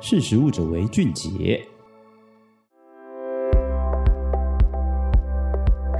[0.00, 1.60] 识食物者为俊杰。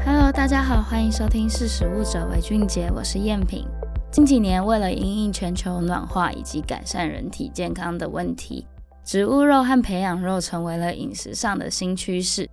[0.07, 3.67] Hello，大家好，欢迎收听《识食物者为俊杰》，我是燕萍。
[4.13, 8.65] 近几年，为了因应全球暖化以及改善人体健康的问题，
[9.05, 12.49] 植物肉和培养肉成为了饮食上的新趋势。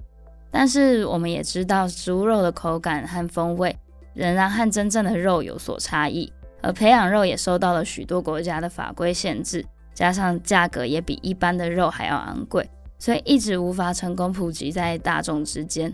[0.50, 3.78] 但是，我们也知道，植物肉的口感和风味
[4.16, 6.34] 仍然和真正的肉有所差异。
[6.64, 9.64] 而培养肉也受到了许多国家的法规限制，
[9.96, 12.70] 加上价格也比一般的肉还要昂贵，
[13.00, 15.92] 所以一直无法成功普及在大众之间。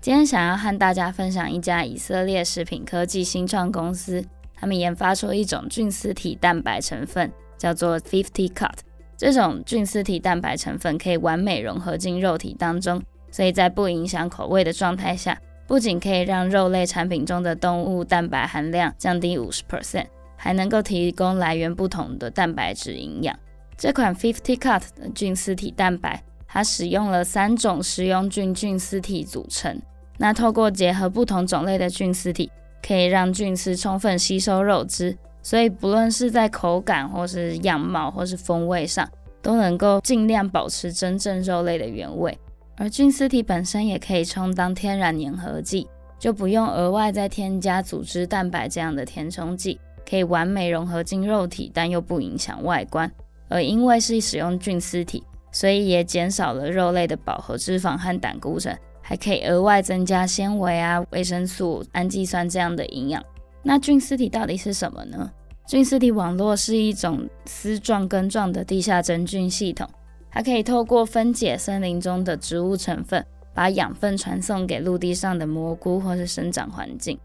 [0.00, 4.24] 今天想要和大家分享一家以色列食品科技新创公司，
[4.54, 8.78] 他们研发出一种菌丝体蛋白成分，叫做 Fifty Cut。
[9.18, 15.38] 这种菌丝体蛋白成分可以完美融合进肉体当中，所以在不影响口味的状态下。
[15.66, 23.38] 不仅可以让肉类产品中的动物蛋白含量降低五十 percent，还能够提供来源不同的蛋白质营养。
[23.80, 29.80] 这款 Fifty Cut 的菌丝体蛋白，它使用了三种食用菌菌丝体组成。
[30.18, 32.52] 那透过结合不同种类的菌丝体，
[32.86, 39.08] 可以让菌丝充分吸收肉汁，所以不论是在口感或是样貌或是风味上，
[39.40, 42.38] 都能够尽量保持真正肉类的原味。
[42.76, 45.88] 而菌丝体本身也可以充当天然粘合剂，
[46.18, 53.10] 就不用额外再添加组织蛋白这样的填充剂，可以完美融合进肉体，但又不影响外观。
[53.50, 63.22] 而因为是使用菌丝体，所以也减少了肉类的饱和脂肪和胆固醇，还可以额外增加纤维啊、维生素、氨基酸这样的营养。
[63.62, 65.30] 那菌丝体到底是什么呢？
[65.66, 69.86] 菌丝体网络是一种丝状根状的地下真菌系统。
[70.32, 77.18] 它可以透过分解森林中的植物成分，把养分传送给陆地上的蘑菇或是生长环境。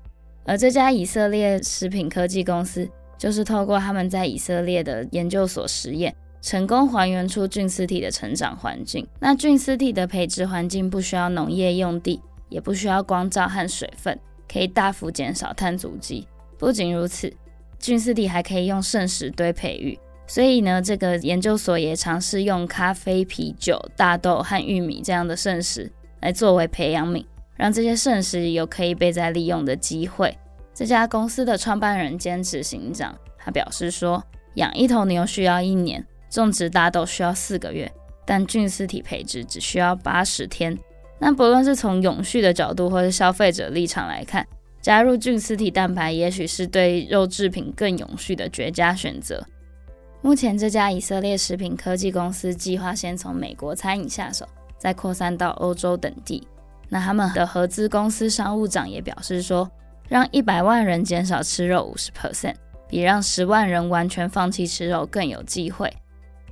[0.44, 9.08] 而这家以色列食品科技公司，就是透过他们在以色列的研究所实验，成功还原出菌丝体的成长环境。
[9.20, 14.20] 那菌丝体的培植环境不需要农业用地，也不需要光照和水分，
[14.52, 16.28] 可以大幅减少碳足迹。
[16.58, 17.34] 不仅如此，
[17.80, 19.98] 菌丝体还可以用剩食堆培育。
[20.28, 25.92] 所以呢，这个研究所也尝试用咖啡、啤酒、大豆和玉米这样的剩食
[26.22, 27.24] 来作为培养皿，
[27.56, 30.36] 让这些剩食有可以被再利用的机会。
[30.76, 34.22] 这家公司的创办人兼执行长他表示说，
[34.56, 37.90] 养一头牛需要一年，种植大豆需要四个月，
[38.26, 40.78] 但菌丝体培植只需要八十天。
[41.18, 44.46] 那不论是从永续的角度，或是消费者立场来看，
[44.82, 49.46] 加入菌丝体蛋白也许是对肉制品更永续的绝佳选择。
[50.22, 54.46] 目前，这家以色列食品科技公司计划先从美国餐饮下手，
[54.78, 56.46] 再扩散到欧洲等地。
[56.90, 59.70] 那他们的合资公司商务长也表示说，
[60.08, 62.56] 让一百万人减少吃肉五十 percent，
[62.88, 65.92] 比让十万人完全放弃吃肉更有机会。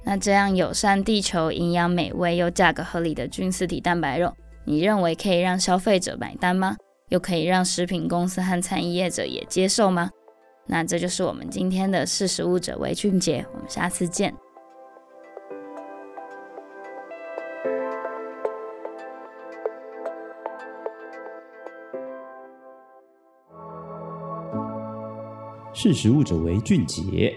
[0.04, 4.34] 那这样友善地球、营养美味又价格合理的菌丝体蛋白肉，
[4.66, 6.76] 你认为可以让消费者买单吗？
[7.10, 10.10] 又可以让食品公司和餐饮业者也接受吗？
[10.66, 14.34] 那这就是我们今天的识食物者为俊杰，我们下次见。
[25.74, 27.36] 识时务者为俊杰。